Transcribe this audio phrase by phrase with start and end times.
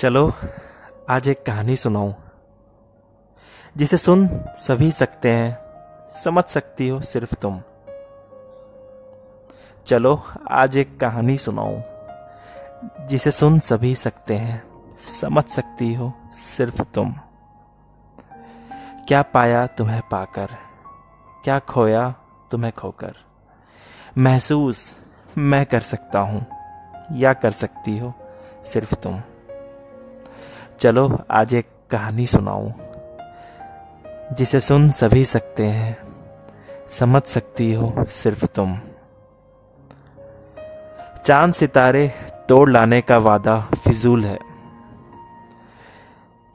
[0.00, 0.32] चलो,
[1.10, 2.14] आज एक कहानी सुनाऊं।
[3.76, 4.28] जिसे सुन
[4.58, 5.58] सभी सकते हैं,
[6.10, 7.62] समझ सकती हो सिर्फ़ तुम।
[9.86, 11.82] चलो, आज एक कहानी सुनाऊं,
[13.06, 14.62] जिसे सुन सभी सकते हैं,
[14.96, 17.14] समझ सकती हो सिर्फ़ तुम।
[19.08, 20.48] क्या पाया तुम्हें पाकर?
[21.44, 22.14] क्या खोया
[22.50, 23.14] तुम्हें खोकर?
[24.18, 24.98] महसूस
[25.38, 26.46] मैं कर सकता हूँ,
[27.12, 28.14] या कर सकती हो
[28.64, 29.22] सिर्फ़ तुम।
[30.80, 32.72] चलो, आज एक कहानी सुनाऊं,
[34.34, 35.98] जिसे सुन सभी सकते हैं।
[36.88, 38.80] समझ सकती हो सिर्फ़ तुम।
[41.24, 42.12] चाँद सितारे
[42.48, 44.38] तोड़ लाने का वादा फिजूल है।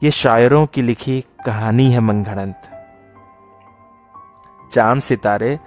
[0.02, 2.62] ये शायरों की लिखी कहानी है मंगड़ंत
[4.72, 5.60] चाँद सितारे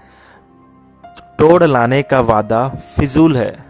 [1.08, 3.66] तोड़ लाने का वादा फिजूल है।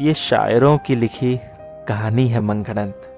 [0.00, 1.40] ये शायरों की लिखी
[1.88, 3.09] कहानी है मंगड़ंत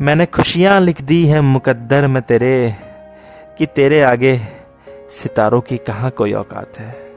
[0.00, 2.74] मैंने खुशियाँ लिख दी हैं मुकद्दर में तेरे,
[3.58, 4.40] कि तेरे आगे
[5.10, 7.12] सितारों की कहाँ कोई औकात है?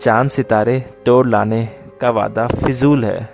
[0.00, 1.68] चाँद सितारे तोड़ लाने
[2.00, 3.28] का वादा फिजूल है।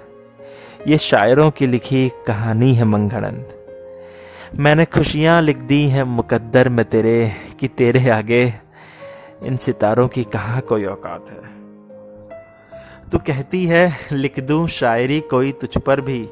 [0.87, 3.67] ये शायरों की लिखी कहानी है मंगड़ंत
[4.55, 8.55] मैंने खुशियाँ लिख दी हैं मुकद्दर में तेरे, कि तेरे आगे
[9.43, 11.47] इन सितारों की कहा कोई औकात है?
[13.11, 16.29] तू कहती है, लिख दूँ शायरी कोई तुझ पर भी।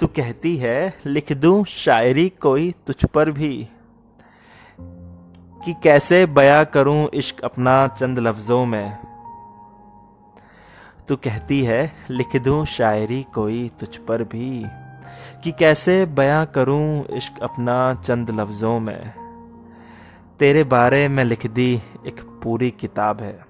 [0.00, 3.68] तू कहती है, लिख दूँ शायरी कोई तुझ पर भी।
[5.64, 8.98] कि कैसे बया करूँ इश्क अपना चंद लफ्जों में।
[11.08, 14.66] तू कहती है, लिख दूँ शायरी कोई तुझ पर भी।
[15.44, 19.12] कि कैसे बया करूँ इश्क अपना चंद लफ्जों में।
[20.38, 23.46] तेरे बारे में लिख दी एक पूरी किताब है।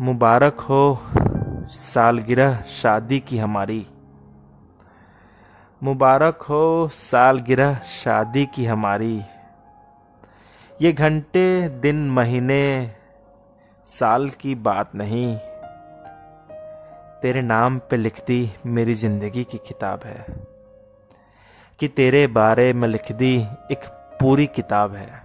[0.00, 1.02] मुबारक हो
[1.70, 3.86] सालगिरह शादी की हमारी।
[5.82, 9.22] मुबारक हो सालगिरह शादी की हमारी।
[10.82, 12.92] ये घंटे, दिन, महीने,
[13.86, 15.36] साल की बात नहीं।
[17.22, 20.26] तेरे नाम पे लिखती मेरी ज़िंदगी की किताब है।
[21.78, 23.84] कि तेरे बारे में लिख दी एक
[24.20, 25.19] पूरी किताब है।